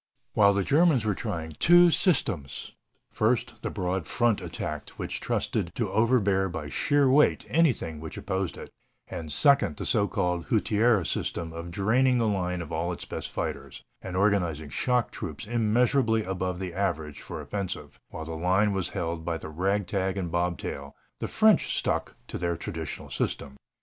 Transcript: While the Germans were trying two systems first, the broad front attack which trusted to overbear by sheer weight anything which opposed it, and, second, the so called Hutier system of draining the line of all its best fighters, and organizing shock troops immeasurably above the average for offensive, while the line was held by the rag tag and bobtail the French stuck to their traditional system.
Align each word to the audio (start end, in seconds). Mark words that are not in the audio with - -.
While 0.33 0.55
the 0.55 0.63
Germans 0.63 1.05
were 1.05 1.13
trying 1.13 1.51
two 1.59 1.91
systems 1.91 2.71
first, 3.11 3.61
the 3.61 3.69
broad 3.69 4.07
front 4.07 4.41
attack 4.41 4.89
which 4.97 5.19
trusted 5.19 5.71
to 5.75 5.91
overbear 5.91 6.49
by 6.49 6.69
sheer 6.69 7.07
weight 7.07 7.45
anything 7.47 7.99
which 7.99 8.17
opposed 8.17 8.57
it, 8.57 8.71
and, 9.09 9.31
second, 9.31 9.77
the 9.77 9.85
so 9.85 10.07
called 10.07 10.47
Hutier 10.47 11.05
system 11.05 11.53
of 11.53 11.69
draining 11.69 12.17
the 12.17 12.27
line 12.27 12.63
of 12.63 12.71
all 12.71 12.91
its 12.91 13.05
best 13.05 13.29
fighters, 13.29 13.83
and 14.01 14.17
organizing 14.17 14.71
shock 14.71 15.11
troops 15.11 15.45
immeasurably 15.45 16.23
above 16.23 16.57
the 16.57 16.73
average 16.73 17.21
for 17.21 17.39
offensive, 17.39 17.99
while 18.09 18.25
the 18.25 18.31
line 18.31 18.73
was 18.73 18.89
held 18.97 19.23
by 19.23 19.37
the 19.37 19.49
rag 19.49 19.85
tag 19.85 20.17
and 20.17 20.31
bobtail 20.31 20.95
the 21.19 21.27
French 21.27 21.77
stuck 21.77 22.15
to 22.27 22.39
their 22.39 22.57
traditional 22.57 23.11
system. 23.11 23.55